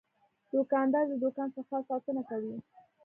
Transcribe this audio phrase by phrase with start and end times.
[0.51, 2.55] دوکاندار د دوکان صفا ساتنه کوي.